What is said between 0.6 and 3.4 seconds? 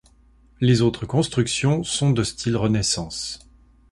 Les autres constructions sont de style Renaissance.